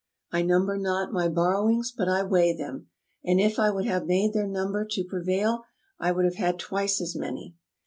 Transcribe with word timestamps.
I 0.31 0.41
number 0.41 0.79
not 0.79 1.13
my 1.13 1.27
borrowings, 1.27 1.93
but 1.95 2.09
I 2.09 2.23
weigh 2.23 2.57
them. 2.57 2.87
And 3.23 3.39
if 3.39 3.59
I 3.59 3.69
would 3.69 3.85
have 3.85 4.07
made 4.07 4.33
their 4.33 4.47
number 4.47 4.83
to 4.83 5.03
prevail 5.03 5.61
I 5.99 6.11
would 6.11 6.25
have 6.25 6.37
had 6.37 6.57
twice 6.57 6.99
as 6.99 7.15
many. 7.15 7.53